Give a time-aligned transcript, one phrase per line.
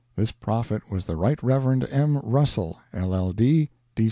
[0.15, 1.83] This prophet was the Right Rev.
[1.83, 2.17] M.
[2.23, 3.69] Russell, LL.D.